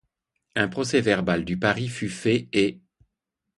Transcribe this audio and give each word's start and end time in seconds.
Un 0.55 0.67
procès-verbal 0.67 1.45
du 1.45 1.59
pari 1.59 1.87
fut 1.87 2.09
fait 2.09 2.49
et 2.53 2.81